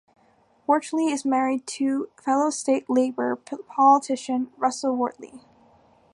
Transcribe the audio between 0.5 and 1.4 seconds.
Wortley is